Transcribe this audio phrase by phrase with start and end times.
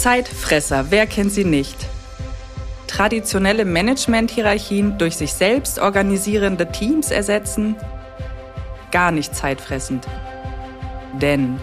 [0.00, 1.76] Zeitfresser, wer kennt sie nicht?
[2.86, 7.76] Traditionelle Management-Hierarchien durch sich selbst organisierende Teams ersetzen?
[8.92, 10.06] Gar nicht zeitfressend.
[11.20, 11.60] Denn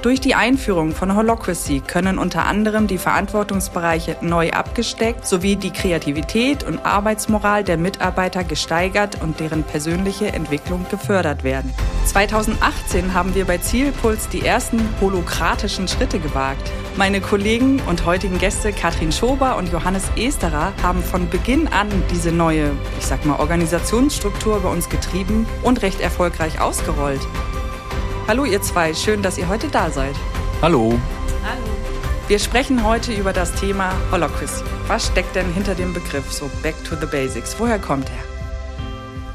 [0.00, 6.64] durch die Einführung von Holocracy können unter anderem die Verantwortungsbereiche neu abgesteckt sowie die Kreativität
[6.64, 11.74] und Arbeitsmoral der Mitarbeiter gesteigert und deren persönliche Entwicklung gefördert werden.
[12.04, 16.70] 2018 haben wir bei Zielpuls die ersten holokratischen Schritte gewagt.
[16.96, 22.30] Meine Kollegen und heutigen Gäste Katrin Schober und Johannes Esterer haben von Beginn an diese
[22.30, 27.20] neue, ich sag mal, Organisationsstruktur bei uns getrieben und recht erfolgreich ausgerollt.
[28.28, 30.14] Hallo ihr zwei, schön, dass ihr heute da seid.
[30.62, 30.98] Hallo.
[31.42, 31.62] Hallo.
[32.28, 34.64] Wir sprechen heute über das Thema Holocracy.
[34.86, 37.56] Was steckt denn hinter dem Begriff so Back to the Basics?
[37.58, 38.33] Woher kommt er?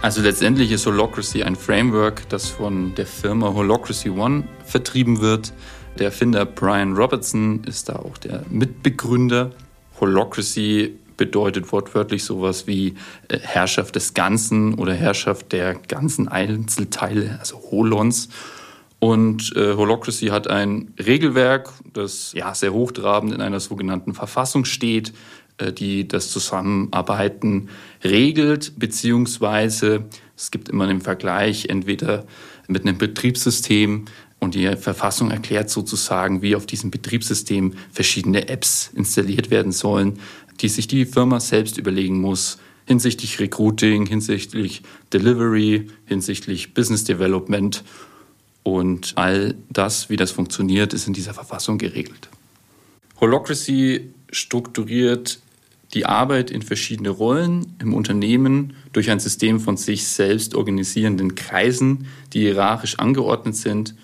[0.02, 5.52] Also letztendlich ist Holocracy ein Framework, das von der Firma Holocracy One vertrieben wird.
[5.98, 9.52] Der Erfinder Brian Robertson ist da auch der Mitbegründer.
[10.00, 12.96] Holocracy bedeutet wortwörtlich sowas wie
[13.28, 18.30] äh, Herrschaft des Ganzen oder Herrschaft der ganzen Einzelteile, also Holons.
[19.00, 25.14] Und äh, Holocracy hat ein Regelwerk, das ja sehr hochtrabend in einer sogenannten Verfassung steht,
[25.74, 27.70] die das Zusammenarbeiten
[28.04, 32.26] regelt, beziehungsweise es gibt immer einen Vergleich entweder
[32.68, 34.06] mit einem Betriebssystem
[34.40, 40.20] und die Verfassung erklärt sozusagen, wie auf diesem Betriebssystem verschiedene Apps installiert werden sollen,
[40.62, 44.82] die sich die Firma selbst überlegen muss hinsichtlich Recruiting, hinsichtlich
[45.14, 47.84] Delivery, hinsichtlich Business Development
[48.64, 52.30] und all das, wie das funktioniert, ist in dieser Verfassung geregelt.
[53.22, 55.40] Holocracy strukturiert
[55.94, 62.08] die Arbeit in verschiedene Rollen im Unternehmen durch ein System von sich selbst organisierenden Kreisen,
[62.34, 63.96] die hierarchisch angeordnet sind.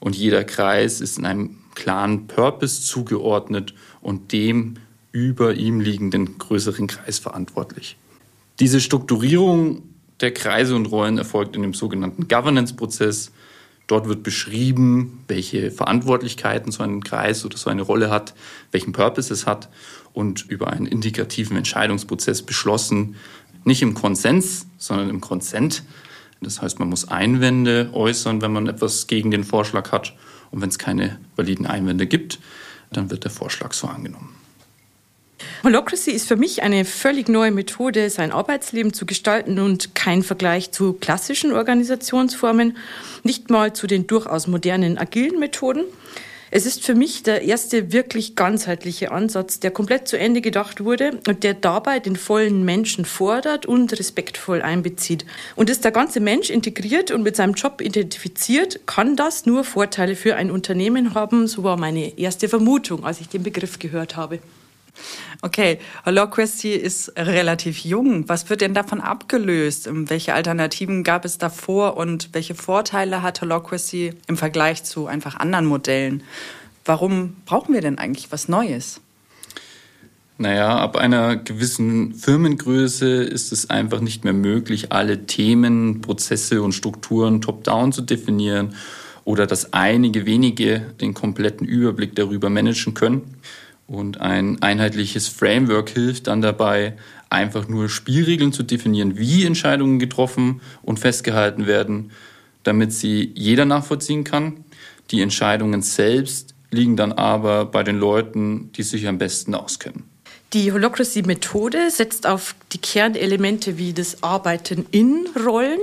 [0.00, 4.74] Und jeder Kreis ist in einem klaren Purpose zugeordnet und dem
[5.12, 7.96] über ihm liegenden größeren Kreis verantwortlich.
[8.60, 9.82] Diese Strukturierung
[10.20, 13.32] der Kreise und Rollen erfolgt in dem sogenannten Governance-Prozess,
[13.90, 18.34] Dort wird beschrieben, welche Verantwortlichkeiten so ein Kreis oder so eine Rolle hat,
[18.70, 19.68] welchen Purpose es hat
[20.12, 23.16] und über einen indikativen Entscheidungsprozess beschlossen,
[23.64, 25.82] nicht im Konsens, sondern im Konsent.
[26.40, 30.14] Das heißt, man muss Einwände äußern, wenn man etwas gegen den Vorschlag hat.
[30.52, 32.38] Und wenn es keine validen Einwände gibt,
[32.92, 34.39] dann wird der Vorschlag so angenommen.
[35.62, 40.70] Holocracy ist für mich eine völlig neue Methode, sein Arbeitsleben zu gestalten und kein Vergleich
[40.72, 42.76] zu klassischen Organisationsformen,
[43.24, 45.84] nicht mal zu den durchaus modernen agilen Methoden.
[46.52, 51.20] Es ist für mich der erste wirklich ganzheitliche Ansatz, der komplett zu Ende gedacht wurde
[51.28, 55.24] und der dabei den vollen Menschen fordert und respektvoll einbezieht.
[55.54, 60.16] Und ist der ganze Mensch integriert und mit seinem Job identifiziert, kann das nur Vorteile
[60.16, 61.46] für ein Unternehmen haben.
[61.46, 64.40] So war meine erste Vermutung, als ich den Begriff gehört habe.
[65.42, 68.28] Okay, Holocracy ist relativ jung.
[68.28, 69.88] Was wird denn davon abgelöst?
[69.90, 75.66] Welche Alternativen gab es davor und welche Vorteile hat Holocracy im Vergleich zu einfach anderen
[75.66, 76.22] Modellen?
[76.84, 79.00] Warum brauchen wir denn eigentlich was Neues?
[80.38, 86.72] Naja, ab einer gewissen Firmengröße ist es einfach nicht mehr möglich, alle Themen, Prozesse und
[86.72, 88.74] Strukturen top-down zu definieren
[89.24, 93.34] oder dass einige wenige den kompletten Überblick darüber managen können.
[93.90, 96.92] Und ein einheitliches Framework hilft dann dabei,
[97.28, 102.12] einfach nur Spielregeln zu definieren, wie Entscheidungen getroffen und festgehalten werden,
[102.62, 104.64] damit sie jeder nachvollziehen kann.
[105.10, 110.04] Die Entscheidungen selbst liegen dann aber bei den Leuten, die sich am besten auskennen.
[110.52, 115.80] Die Holocracy-Methode setzt auf die Kernelemente wie das Arbeiten in Rollen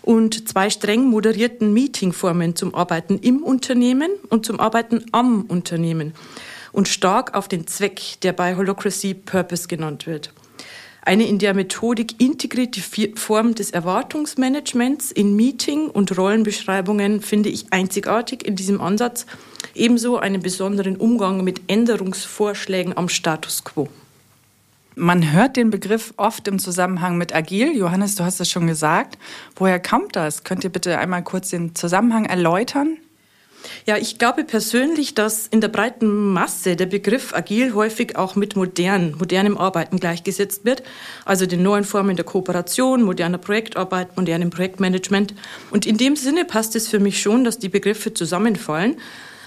[0.00, 6.14] und zwei streng moderierten Meetingformen zum Arbeiten im Unternehmen und zum Arbeiten am Unternehmen
[6.72, 10.32] und stark auf den Zweck, der bei Holocracy Purpose genannt wird.
[11.04, 12.80] Eine in der Methodik integrierte
[13.16, 19.26] Form des Erwartungsmanagements in Meeting- und Rollenbeschreibungen finde ich einzigartig in diesem Ansatz,
[19.74, 23.88] ebenso einen besonderen Umgang mit Änderungsvorschlägen am Status quo.
[24.94, 27.76] Man hört den Begriff oft im Zusammenhang mit agil.
[27.76, 29.18] Johannes, du hast es schon gesagt.
[29.56, 30.44] Woher kommt das?
[30.44, 32.98] Könnt ihr bitte einmal kurz den Zusammenhang erläutern?
[33.86, 38.56] Ja, ich glaube persönlich, dass in der breiten Masse der Begriff agil häufig auch mit
[38.56, 40.82] modern, modernem Arbeiten gleichgesetzt wird,
[41.24, 45.34] also den neuen Formen der Kooperation, moderner Projektarbeit, modernem Projektmanagement.
[45.70, 48.96] Und in dem Sinne passt es für mich schon, dass die Begriffe zusammenfallen.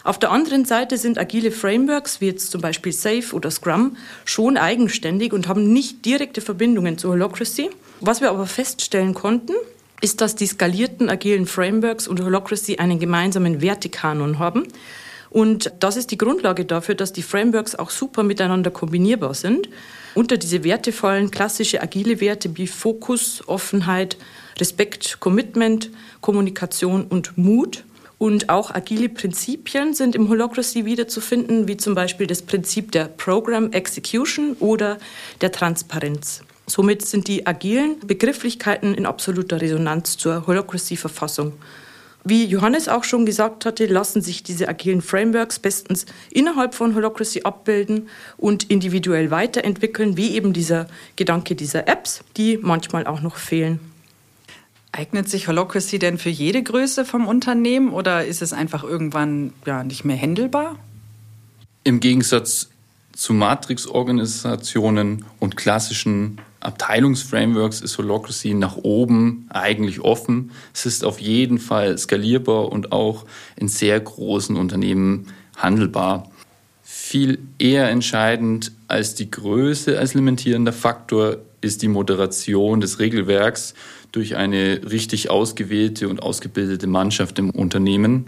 [0.03, 4.55] Auf der anderen Seite sind agile Frameworks, wie jetzt zum Beispiel SAFe oder Scrum, schon
[4.55, 7.71] eigenständig und haben nicht direkte Verbindungen zu Holocracy.
[8.01, 9.53] Was wir aber feststellen konnten,
[10.01, 14.63] ist, dass die skalierten agilen Frameworks und Holocracy einen gemeinsamen Wertekanon haben
[15.35, 19.69] Und das ist die Grundlage dafür, dass die Frameworks auch super miteinander kombinierbar sind.
[20.13, 24.15] Unter diese Werte fallen klassische agile Werte wie Fokus, Offenheit,
[24.57, 27.83] Respekt, Commitment, Kommunikation und Mut.
[28.17, 33.73] Und auch agile Prinzipien sind im Holocracy wiederzufinden, wie zum Beispiel das Prinzip der Program
[33.73, 34.99] Execution oder
[35.41, 36.43] der Transparenz.
[36.67, 41.53] Somit sind die agilen Begrifflichkeiten in absoluter Resonanz zur Holocracy-Verfassung.
[42.27, 47.43] Wie Johannes auch schon gesagt hatte, lassen sich diese agilen Frameworks bestens innerhalb von Holocracy
[47.43, 53.79] abbilden und individuell weiterentwickeln, wie eben dieser Gedanke dieser Apps, die manchmal auch noch fehlen.
[54.91, 59.83] Eignet sich Holocracy denn für jede Größe vom Unternehmen oder ist es einfach irgendwann ja,
[59.83, 60.79] nicht mehr händelbar?
[61.83, 62.69] Im Gegensatz
[63.15, 70.51] zu Matrix-Organisationen und klassischen Abteilungsframeworks ist Holocracy nach oben eigentlich offen.
[70.73, 73.25] Es ist auf jeden Fall skalierbar und auch
[73.55, 76.29] in sehr großen Unternehmen handelbar.
[76.83, 83.73] Viel eher entscheidend als die Größe als limitierender Faktor ist die Moderation des Regelwerks
[84.11, 88.27] durch eine richtig ausgewählte und ausgebildete Mannschaft im Unternehmen.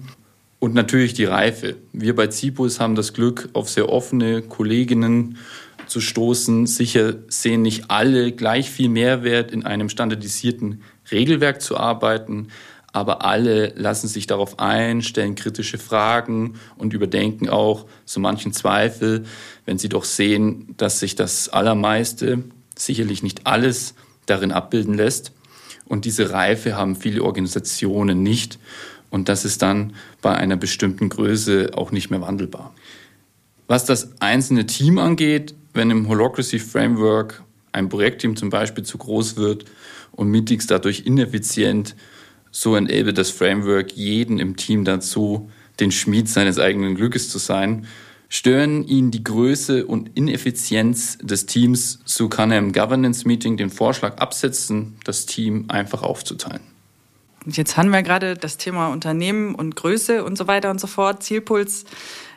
[0.59, 1.75] Und natürlich die Reife.
[1.93, 5.37] Wir bei Zipus haben das Glück, auf sehr offene Kolleginnen
[5.85, 6.65] zu stoßen.
[6.65, 10.81] Sicher sehen nicht alle gleich viel Mehrwert in einem standardisierten
[11.11, 12.47] Regelwerk zu arbeiten,
[12.91, 19.25] aber alle lassen sich darauf ein, stellen kritische Fragen und überdenken auch so manchen Zweifel,
[19.65, 22.43] wenn sie doch sehen, dass sich das Allermeiste,
[22.75, 23.93] sicherlich nicht alles,
[24.25, 25.31] darin abbilden lässt.
[25.85, 28.59] Und diese Reife haben viele Organisationen nicht.
[29.09, 32.73] Und das ist dann bei einer bestimmten Größe auch nicht mehr wandelbar.
[33.67, 39.37] Was das einzelne Team angeht, wenn im Holocracy Framework ein Projektteam zum Beispiel zu groß
[39.37, 39.65] wird
[40.11, 41.95] und Meetings dadurch ineffizient,
[42.51, 45.49] so enabled das Framework jeden im Team dazu,
[45.79, 47.85] den Schmied seines eigenen Glückes zu sein.
[48.29, 54.17] Stören ihn die Größe und Ineffizienz des Teams, so kann er im Governance-Meeting den Vorschlag
[54.17, 56.76] absetzen, das Team einfach aufzuteilen.
[57.49, 61.23] Jetzt haben wir gerade das Thema Unternehmen und Größe und so weiter und so fort.
[61.23, 61.85] Zielpuls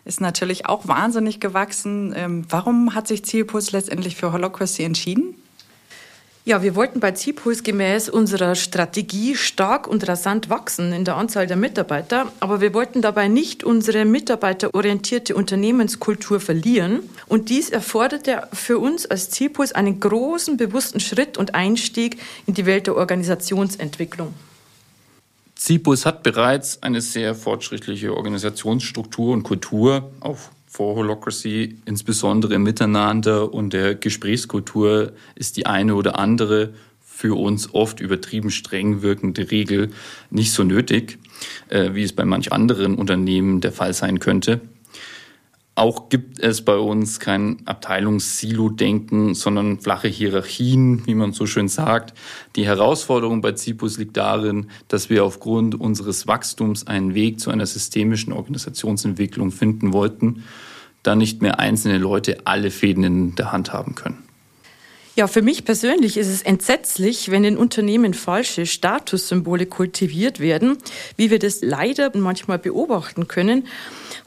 [0.05, 2.15] ist natürlich auch wahnsinnig gewachsen.
[2.17, 5.35] Ähm, warum hat sich Zielpuls letztendlich für Holocracy entschieden?
[6.45, 11.47] Ja, wir wollten bei Zielpuls gemäß unserer Strategie stark und rasant wachsen in der Anzahl
[11.47, 17.01] der Mitarbeiter, aber wir wollten dabei nicht unsere mitarbeiterorientierte Unternehmenskultur verlieren.
[17.27, 22.65] Und dies erforderte für uns als Zielpuls einen großen, bewussten Schritt und Einstieg in die
[22.65, 24.35] Welt der Organisationsentwicklung.
[25.61, 33.53] CIPUS hat bereits eine sehr fortschrittliche Organisationsstruktur und Kultur, auch vor Holocracy, insbesondere im Miteinander
[33.53, 36.73] und der Gesprächskultur ist die eine oder andere
[37.05, 39.91] für uns oft übertrieben streng wirkende Regel
[40.31, 41.19] nicht so nötig,
[41.69, 44.63] äh, wie es bei manch anderen Unternehmen der Fall sein könnte.
[45.75, 52.13] Auch gibt es bei uns kein Abteilungssilo-Denken, sondern flache Hierarchien, wie man so schön sagt.
[52.57, 57.67] Die Herausforderung bei Zipus liegt darin, dass wir aufgrund unseres Wachstums einen Weg zu einer
[57.67, 60.45] systemischen Organisationsentwicklung finden wollten,
[61.03, 64.30] da nicht mehr einzelne Leute alle Fäden in der Hand haben können.
[65.17, 70.79] Ja, für mich persönlich ist es entsetzlich, wenn in Unternehmen falsche Statussymbole kultiviert werden,
[71.17, 73.67] wie wir das leider manchmal beobachten können.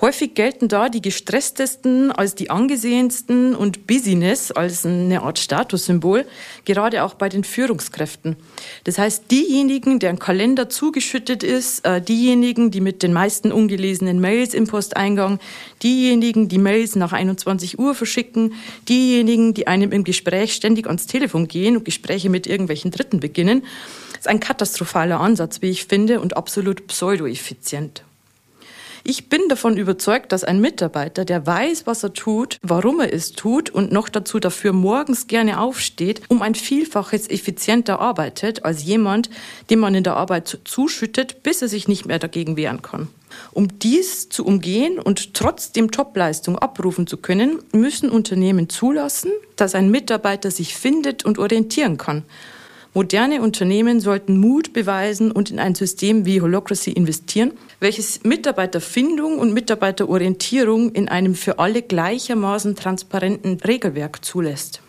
[0.02, 6.26] Häufig gelten da die gestresstesten als die angesehensten und Business als eine Art Statussymbol,
[6.66, 8.36] gerade auch bei den Führungskräften.
[8.84, 14.54] Das heißt, diejenigen, deren Kalender zugeschüttet ist, äh, diejenigen, die mit den meisten ungelesenen Mails
[14.54, 15.40] im Posteingang,
[15.82, 18.56] diejenigen, die Mails nach 21 Uhr verschicken,
[18.90, 23.64] diejenigen, die einem im Gespräch ständig ans Telefon gehen und Gespräche mit irgendwelchen Dritten beginnen,
[24.18, 28.04] ist ein katastrophaler Ansatz, wie ich finde, und absolut pseudoeffizient.
[29.04, 33.34] Ich bin davon überzeugt, dass ein Mitarbeiter, der weiß, was er tut, warum er es
[33.34, 39.30] tut und noch dazu dafür morgens gerne aufsteht, um ein Vielfaches effizienter arbeitet als jemand,
[39.70, 43.10] dem man in der Arbeit zuschüttet, bis er sich nicht mehr dagegen wehren kann.
[43.52, 49.92] Um dies zu umgehen und trotzdem Topleistung abrufen zu können, müssen Unternehmen zulassen, dass ein
[49.92, 52.24] Mitarbeiter sich findet und orientieren kann
[52.96, 59.52] Moderne Unternehmen sollten Mut beweisen und in ein System wie Holocracy investieren, welches Mitarbeiterfindung und
[59.52, 64.83] Mitarbeiterorientierung in einem für alle gleichermaßen transparenten Regelwerk zulässt.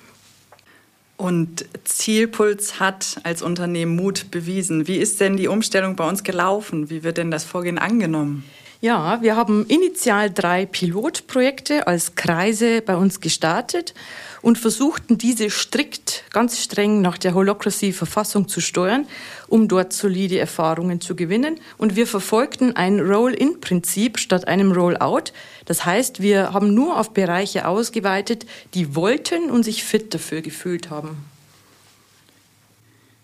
[1.16, 4.88] Und Zielpuls hat als Unternehmen Mut bewiesen.
[4.88, 6.90] Wie ist denn die Umstellung bei uns gelaufen?
[6.90, 8.44] Wie wird denn das Vorgehen angenommen?
[8.80, 13.94] Ja, wir haben initial drei Pilotprojekte als Kreise bei uns gestartet
[14.42, 19.06] und versuchten diese strikt, ganz streng nach der Holocracy-Verfassung zu steuern,
[19.48, 21.58] um dort solide Erfahrungen zu gewinnen.
[21.78, 25.32] Und wir verfolgten ein Roll-in-Prinzip statt einem Roll-out.
[25.64, 30.90] Das heißt, wir haben nur auf Bereiche ausgeweitet, die wollten und sich fit dafür gefühlt
[30.90, 31.24] haben.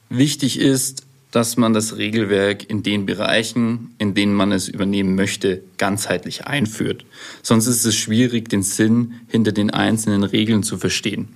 [0.08, 5.62] Wichtig ist, dass man das Regelwerk in den Bereichen, in denen man es übernehmen möchte,
[5.78, 7.04] ganzheitlich einführt.
[7.42, 11.28] Sonst ist es schwierig, den Sinn hinter den einzelnen Regeln zu verstehen.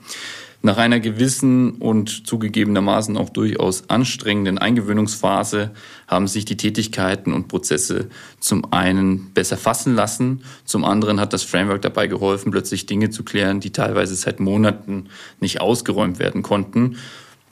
[0.65, 5.73] Nach einer gewissen und zugegebenermaßen auch durchaus anstrengenden Eingewöhnungsphase
[6.09, 8.09] haben sich die Tätigkeiten und Prozesse
[8.41, 13.25] zum einen besser fassen lassen, zum anderen hat das Framework dabei geholfen, plötzlich Dinge zu
[13.25, 16.97] klären, die teilweise seit Monaten nicht ausgeräumt werden konnten.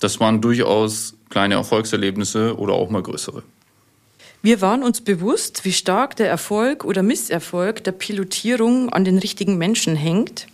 [0.00, 3.42] Das waren durchaus kleine Erfolgserlebnisse oder auch mal größere.
[4.42, 9.56] Wir waren uns bewusst, wie stark der Erfolg oder Misserfolg der Pilotierung an den richtigen
[9.56, 10.46] Menschen hängt,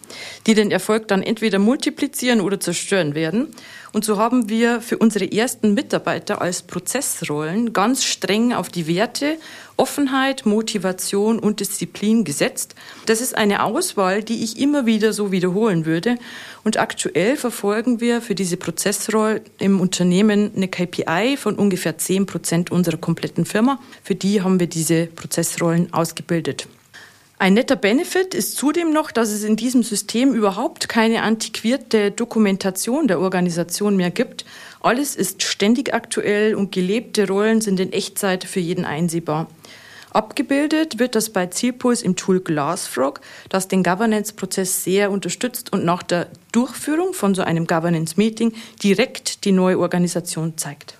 [0.46, 3.48] die den Erfolg dann entweder multiplizieren oder zerstören werden.
[3.92, 9.38] Und so haben wir für unsere ersten Mitarbeiter als Prozessrollen ganz streng auf die Werte
[9.78, 12.74] Offenheit, Motivation und Disziplin gesetzt.
[13.06, 16.18] Das ist eine Auswahl, die ich immer wieder so wiederholen würde.
[16.64, 22.72] Und aktuell verfolgen wir für diese Prozessrolle im Unternehmen eine KPI von ungefähr 10 Prozent
[22.72, 23.78] unserer kompletten Firma.
[24.02, 26.66] Für die haben wir diese Prozessrollen ausgebildet.
[27.40, 33.06] Ein netter Benefit ist zudem noch, dass es in diesem System überhaupt keine antiquierte Dokumentation
[33.06, 34.44] der Organisation mehr gibt.
[34.80, 39.48] Alles ist ständig aktuell und gelebte Rollen sind in Echtzeit für jeden einsehbar.
[40.10, 46.02] Abgebildet wird das bei Zielpuls im Tool Glassfrog, das den Governance-Prozess sehr unterstützt und nach
[46.02, 48.52] der Durchführung von so einem Governance-Meeting
[48.82, 50.94] direkt die neue Organisation zeigt.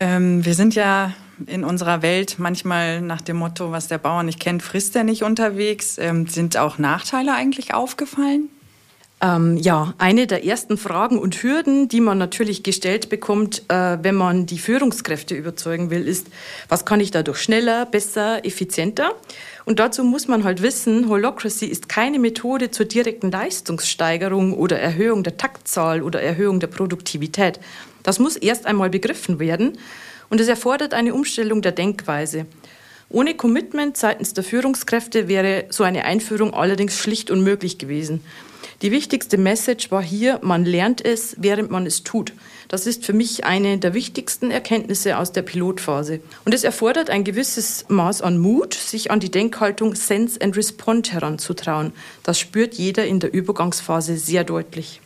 [0.00, 1.14] Ähm, wir sind ja
[1.46, 5.22] in unserer Welt manchmal nach dem Motto, was der Bauer nicht kennt, frisst er nicht
[5.22, 5.98] unterwegs.
[5.98, 8.48] Ähm, sind auch Nachteile eigentlich aufgefallen?
[9.22, 14.14] Ähm, ja, eine der ersten Fragen und Hürden, die man natürlich gestellt bekommt, äh, wenn
[14.14, 16.26] man die Führungskräfte überzeugen will, ist,
[16.68, 19.12] was kann ich dadurch schneller, besser, effizienter?
[19.64, 25.24] Und dazu muss man halt wissen, Holocracy ist keine Methode zur direkten Leistungssteigerung oder Erhöhung
[25.24, 27.58] der Taktzahl oder Erhöhung der Produktivität.
[28.02, 29.78] Das muss erst einmal begriffen werden
[30.30, 32.46] und es erfordert eine Umstellung der Denkweise.
[33.08, 38.20] Ohne Commitment seitens der Führungskräfte wäre so eine Einführung allerdings schlicht unmöglich gewesen.
[38.82, 42.34] Die wichtigste Message war hier, man lernt es, während man es tut.
[42.68, 46.20] Das ist für mich eine der wichtigsten Erkenntnisse aus der Pilotphase.
[46.44, 51.12] Und es erfordert ein gewisses Maß an Mut, sich an die Denkhaltung Sense and Respond
[51.12, 51.92] heranzutrauen.
[52.22, 55.00] Das spürt jeder in der Übergangsphase sehr deutlich.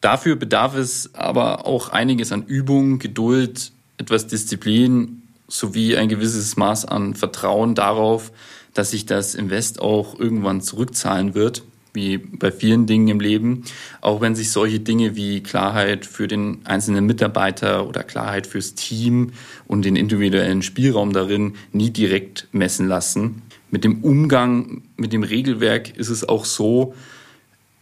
[0.00, 6.86] Dafür bedarf es aber auch einiges an Übung, Geduld, etwas Disziplin sowie ein gewisses Maß
[6.86, 8.32] an Vertrauen darauf,
[8.74, 11.62] dass sich das Invest auch irgendwann zurückzahlen wird
[11.94, 13.64] wie bei vielen Dingen im Leben,
[14.00, 19.32] auch wenn sich solche Dinge wie Klarheit für den einzelnen Mitarbeiter oder Klarheit fürs Team
[19.66, 23.42] und den individuellen Spielraum darin nie direkt messen lassen.
[23.70, 26.94] Mit dem Umgang mit dem Regelwerk ist es auch so,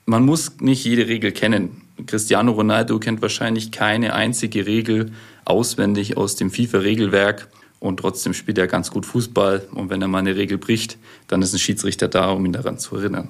[0.07, 1.83] man muss nicht jede Regel kennen.
[2.07, 5.13] Cristiano Ronaldo kennt wahrscheinlich keine einzige Regel
[5.47, 7.49] auswendig aus dem FIFA-Regelwerk
[7.81, 9.69] und trotzdem spielt er ganz gut Fußball.
[9.73, 10.99] Und wenn er mal eine Regel bricht,
[11.29, 13.29] dann ist ein Schiedsrichter da, um ihn daran zu erinnern.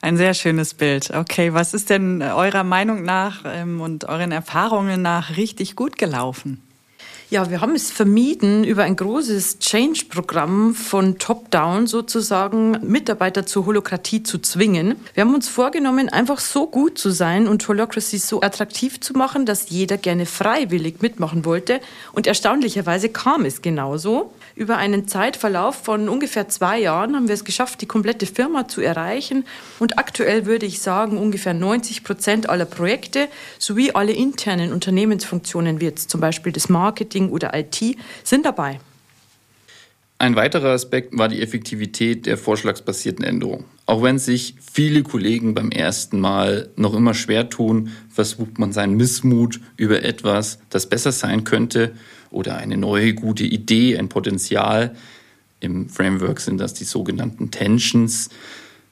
[0.00, 1.10] Ein sehr schönes Bild.
[1.10, 6.60] Okay, was ist denn eurer Meinung nach ähm, und euren Erfahrungen nach richtig gut gelaufen?
[7.28, 14.22] Ja, wir haben es vermieden, über ein großes Change-Programm von Top-Down sozusagen Mitarbeiter zur Holokratie
[14.22, 14.94] zu zwingen.
[15.12, 19.44] Wir haben uns vorgenommen, einfach so gut zu sein und Holocracy so attraktiv zu machen,
[19.44, 21.80] dass jeder gerne freiwillig mitmachen wollte.
[22.12, 24.30] Und erstaunlicherweise kam es genauso.
[24.56, 28.80] Über einen Zeitverlauf von ungefähr zwei Jahren haben wir es geschafft, die komplette Firma zu
[28.80, 29.44] erreichen.
[29.78, 35.84] Und aktuell würde ich sagen, ungefähr 90 Prozent aller Projekte sowie alle internen Unternehmensfunktionen, wie
[35.84, 38.80] jetzt zum Beispiel das Marketing oder IT, sind dabei.
[40.18, 43.64] Ein weiterer Aspekt war die Effektivität der vorschlagsbasierten Änderung.
[43.84, 48.96] Auch wenn sich viele Kollegen beim ersten Mal noch immer schwer tun, versucht man seinen
[48.96, 51.94] Missmut über etwas, das besser sein könnte,
[52.36, 54.94] oder eine neue gute Idee, ein Potenzial,
[55.58, 58.28] im Framework sind das die sogenannten Tensions,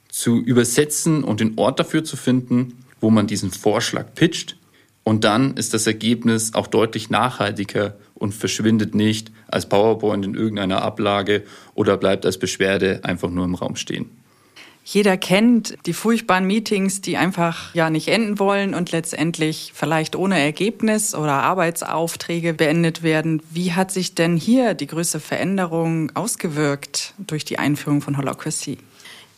[0.08, 4.56] zu übersetzen und den Ort dafür zu finden, wo man diesen Vorschlag pitcht.
[5.02, 10.80] Und dann ist das Ergebnis auch deutlich nachhaltiger und verschwindet nicht als PowerPoint in irgendeiner
[10.82, 11.42] Ablage
[11.74, 14.23] oder bleibt als Beschwerde einfach nur im Raum stehen.
[14.84, 20.38] Jeder kennt die furchtbaren Meetings, die einfach ja nicht enden wollen und letztendlich vielleicht ohne
[20.38, 23.42] Ergebnis oder Arbeitsaufträge beendet werden.
[23.50, 28.76] Wie hat sich denn hier die größte Veränderung ausgewirkt durch die Einführung von Holocracy?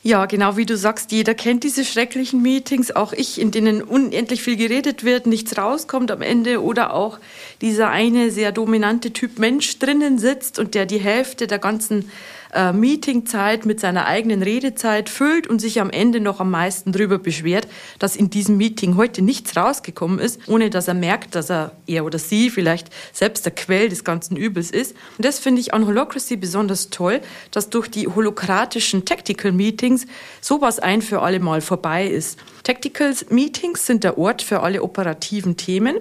[0.06, 4.40] Ja, genau wie du sagst, jeder kennt diese schrecklichen Meetings, auch ich, in denen unendlich
[4.40, 7.18] viel geredet wird, nichts rauskommt am Ende oder auch
[7.60, 12.08] dieser eine sehr dominante Typ Mensch drinnen sitzt und der die Hälfte der ganzen
[12.56, 17.18] äh, Meetingzeit mit seiner eigenen Redezeit füllt und sich am Ende noch am meisten darüber
[17.18, 17.66] beschwert,
[17.98, 22.04] dass in diesem Meeting heute nichts rausgekommen ist, ohne dass er merkt, dass er, er
[22.04, 24.92] oder sie vielleicht selbst der Quell des ganzen Übels ist.
[25.18, 27.20] Und das finde ich an Holocracy besonders toll,
[27.50, 29.95] dass durch die holokratischen Tactical Meetings
[30.40, 32.38] sowas ein für alle Mal vorbei ist.
[32.64, 35.96] Tactical Meetings sind der Ort für alle operativen Themen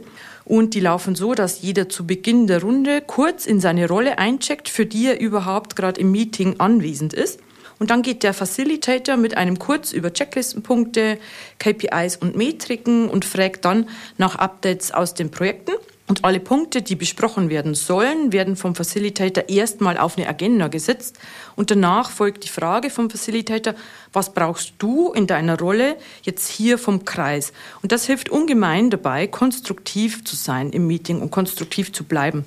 [0.45, 4.69] und die laufen so, dass jeder zu Beginn der Runde kurz in seine Rolle eincheckt,
[4.69, 7.39] für die er überhaupt gerade im Meeting anwesend ist.
[7.79, 11.17] Und dann geht der Facilitator mit einem kurz über Checklistenpunkte,
[11.59, 15.73] KPIs und Metriken und fragt dann nach Updates aus den Projekten.
[16.07, 21.17] Und alle Punkte, die besprochen werden sollen, werden vom Facilitator erstmal auf eine Agenda gesetzt.
[21.55, 23.74] Und danach folgt die Frage vom Facilitator,
[24.13, 27.53] was brauchst du in deiner Rolle jetzt hier vom Kreis?
[27.81, 32.45] Und das hilft ungemein dabei, konstruktiv zu sein im Meeting und konstruktiv zu bleiben.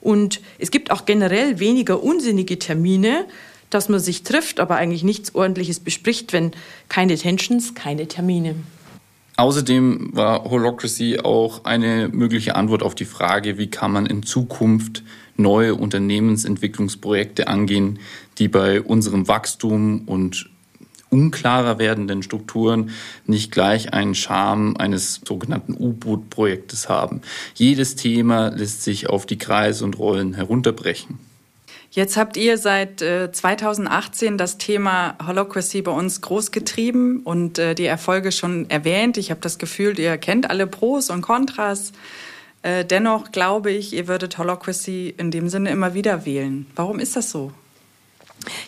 [0.00, 3.26] Und es gibt auch generell weniger unsinnige Termine,
[3.70, 6.52] dass man sich trifft, aber eigentlich nichts Ordentliches bespricht, wenn
[6.88, 8.54] keine Tensions, keine Termine.
[9.38, 15.02] Außerdem war Holocracy auch eine mögliche Antwort auf die Frage, wie kann man in Zukunft
[15.36, 17.98] neue Unternehmensentwicklungsprojekte angehen,
[18.38, 20.48] die bei unserem Wachstum und
[21.10, 22.90] unklarer werdenden Strukturen
[23.26, 27.20] nicht gleich einen Charme eines sogenannten U-Boot-Projektes haben.
[27.54, 31.18] Jedes Thema lässt sich auf die Kreise und Rollen herunterbrechen.
[31.90, 37.74] Jetzt habt ihr seit äh, 2018 das Thema Holocracy bei uns groß getrieben und äh,
[37.74, 39.16] die Erfolge schon erwähnt.
[39.16, 41.92] Ich habe das Gefühl, ihr kennt alle Pros und Kontras.
[42.62, 46.66] Äh, dennoch glaube ich, ihr würdet Holocracy in dem Sinne immer wieder wählen.
[46.74, 47.52] Warum ist das so?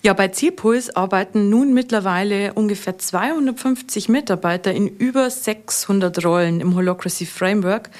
[0.02, 7.26] Ja, bei Zielpuls arbeiten nun mittlerweile ungefähr 250 Mitarbeiter in über 600 Rollen im Holocracy
[7.26, 7.90] Framework.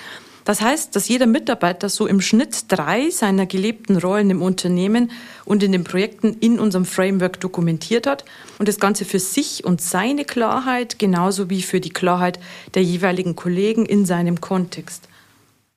[0.49, 5.11] Das heißt, dass jeder Mitarbeiter so im Schnitt drei seiner gelebten Rollen im Unternehmen
[5.45, 8.25] und in den Projekten in unserem Framework dokumentiert hat
[8.59, 12.41] und das Ganze für sich und seine Klarheit genauso wie für die Klarheit
[12.73, 15.07] der jeweiligen Kollegen in seinem Kontext.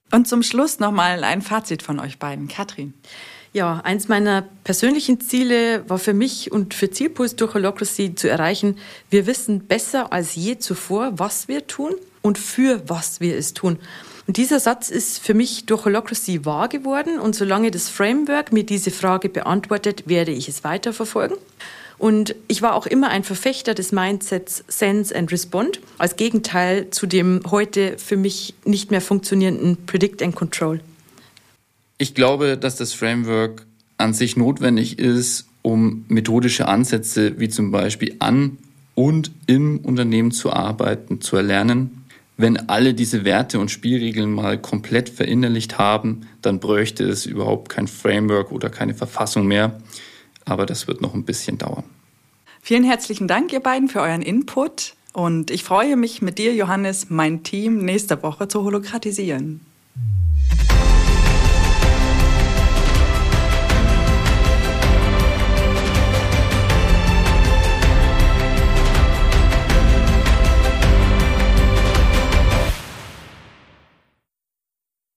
[0.10, 2.48] Und zum Schluss nochmal ein Fazit von euch beiden.
[2.48, 2.94] Katrin.
[3.52, 8.78] Ja, eins meiner persönlichen Ziele war für mich und für Zielpuls durch Holocracy zu erreichen,
[9.10, 13.78] wir wissen besser als je zuvor, was wir tun und für was wir es tun.
[14.32, 17.20] Und dieser Satz ist für mich durch Holocracy wahr geworden.
[17.20, 21.36] Und solange das Framework mir diese Frage beantwortet, werde ich es weiterverfolgen.
[21.98, 27.08] Und ich war auch immer ein Verfechter des Mindsets Sense and Respond, als Gegenteil zu
[27.08, 30.80] dem heute für mich nicht mehr funktionierenden Predict and Control.
[31.98, 33.66] Ich glaube, dass das Framework
[33.98, 38.60] an sich notwendig ist, um methodische Ansätze wie zum Beispiel an
[38.96, 42.01] und im Unternehmen zu arbeiten, zu erlernen
[42.42, 47.88] wenn alle diese Werte und Spielregeln mal komplett verinnerlicht haben, dann bräuchte es überhaupt kein
[47.88, 49.80] Framework oder keine Verfassung mehr.
[50.46, 51.84] Aber das wird noch ein bisschen dauern.
[52.62, 54.94] Vielen herzlichen Dank, ihr beiden, für euren Input.
[55.14, 59.62] Und ich freue mich mit dir, Johannes, mein Team nächste Woche zu holokratisieren.